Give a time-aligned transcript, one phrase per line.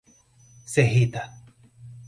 [0.73, 1.21] Serrita